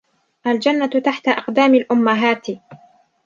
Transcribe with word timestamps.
الجنة 0.47 0.85
تحت 0.87 1.27
أقدام 1.27 1.75
الأمهات 1.75 2.47